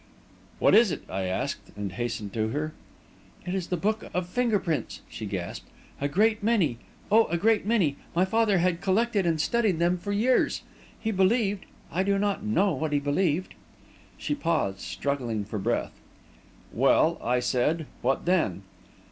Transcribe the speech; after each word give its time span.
"What 0.57 0.73
is 0.73 0.91
it?" 0.91 1.03
I 1.07 1.25
asked, 1.25 1.69
and 1.75 1.91
hastened 1.91 2.33
to 2.33 2.47
her. 2.47 2.73
"It 3.45 3.53
is 3.53 3.67
the 3.67 3.77
book 3.77 4.03
of 4.15 4.25
finger 4.27 4.57
prints," 4.57 5.01
she 5.07 5.27
gasped. 5.27 5.69
"A 5.99 6.07
great 6.07 6.41
many 6.41 6.79
oh, 7.11 7.25
a 7.25 7.37
great 7.37 7.67
many 7.67 7.97
my 8.15 8.25
father 8.25 8.57
collected 8.81 9.27
and 9.27 9.39
studied 9.39 9.77
them 9.77 9.99
for 9.99 10.11
years. 10.11 10.63
He 10.99 11.11
believed 11.11 11.67
I 11.91 12.01
do 12.01 12.17
not 12.17 12.43
know 12.43 12.71
what 12.73 12.93
he 12.93 12.99
believed." 12.99 13.53
She 14.17 14.33
paused, 14.33 14.79
struggling 14.79 15.45
for 15.45 15.59
breath. 15.59 15.93
"Well," 16.73 17.19
I 17.23 17.39
said; 17.39 17.85
"what 18.01 18.25
then?" 18.25 18.63